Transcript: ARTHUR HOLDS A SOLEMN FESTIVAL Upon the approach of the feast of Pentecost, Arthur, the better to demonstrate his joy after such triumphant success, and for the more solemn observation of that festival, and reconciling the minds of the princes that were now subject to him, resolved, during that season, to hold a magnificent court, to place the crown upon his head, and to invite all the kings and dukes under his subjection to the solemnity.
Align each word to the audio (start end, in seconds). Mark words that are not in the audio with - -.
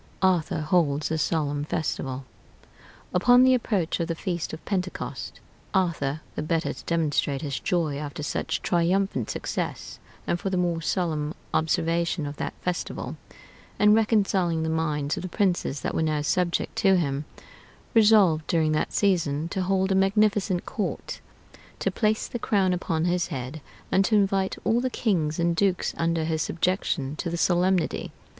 ARTHUR 0.23 0.61
HOLDS 0.61 1.11
A 1.11 1.17
SOLEMN 1.19 1.63
FESTIVAL 1.65 2.25
Upon 3.13 3.43
the 3.43 3.53
approach 3.53 3.99
of 3.99 4.07
the 4.07 4.15
feast 4.15 4.51
of 4.51 4.65
Pentecost, 4.65 5.39
Arthur, 5.75 6.21
the 6.33 6.41
better 6.41 6.73
to 6.73 6.83
demonstrate 6.85 7.43
his 7.43 7.59
joy 7.59 7.97
after 7.99 8.23
such 8.23 8.63
triumphant 8.63 9.29
success, 9.29 9.99
and 10.25 10.39
for 10.39 10.49
the 10.49 10.57
more 10.57 10.81
solemn 10.81 11.35
observation 11.53 12.25
of 12.25 12.37
that 12.37 12.55
festival, 12.61 13.15
and 13.77 13.93
reconciling 13.93 14.63
the 14.63 14.71
minds 14.71 15.17
of 15.17 15.21
the 15.21 15.29
princes 15.29 15.81
that 15.81 15.93
were 15.93 16.01
now 16.01 16.23
subject 16.23 16.75
to 16.77 16.95
him, 16.97 17.25
resolved, 17.93 18.47
during 18.47 18.71
that 18.71 18.93
season, 18.93 19.47
to 19.49 19.61
hold 19.61 19.91
a 19.91 19.93
magnificent 19.93 20.65
court, 20.65 21.21
to 21.77 21.91
place 21.91 22.27
the 22.27 22.39
crown 22.39 22.73
upon 22.73 23.05
his 23.05 23.27
head, 23.27 23.61
and 23.91 24.03
to 24.05 24.15
invite 24.15 24.57
all 24.63 24.81
the 24.81 24.89
kings 24.89 25.37
and 25.37 25.55
dukes 25.55 25.93
under 25.95 26.23
his 26.23 26.41
subjection 26.41 27.15
to 27.15 27.29
the 27.29 27.37
solemnity. 27.37 28.11